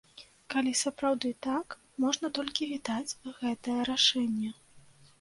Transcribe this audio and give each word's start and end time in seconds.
Калі 0.53 0.71
сапраўды 0.79 1.29
так, 1.47 1.77
можна 2.05 2.33
толькі 2.41 2.71
вітаць 2.75 3.17
гэтае 3.41 3.81
рашэнне. 3.95 4.49